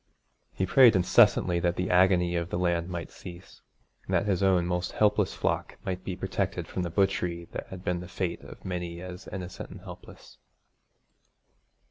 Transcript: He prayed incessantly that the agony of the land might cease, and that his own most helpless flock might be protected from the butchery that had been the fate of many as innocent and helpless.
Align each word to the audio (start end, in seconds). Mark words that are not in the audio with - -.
He 0.51 0.65
prayed 0.65 0.95
incessantly 0.95 1.59
that 1.59 1.75
the 1.75 1.91
agony 1.91 2.35
of 2.35 2.49
the 2.49 2.57
land 2.57 2.89
might 2.89 3.11
cease, 3.11 3.61
and 4.07 4.15
that 4.15 4.25
his 4.25 4.41
own 4.41 4.65
most 4.65 4.93
helpless 4.93 5.35
flock 5.35 5.77
might 5.85 6.03
be 6.03 6.15
protected 6.15 6.67
from 6.67 6.81
the 6.81 6.89
butchery 6.89 7.47
that 7.51 7.67
had 7.67 7.83
been 7.83 7.99
the 7.99 8.07
fate 8.07 8.41
of 8.41 8.65
many 8.65 8.99
as 8.99 9.27
innocent 9.27 9.69
and 9.69 9.81
helpless. 9.81 10.39